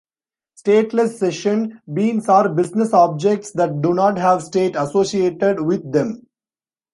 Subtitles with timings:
[0.59, 6.25] Stateless Session Beans are business objects that do not have state associated with them.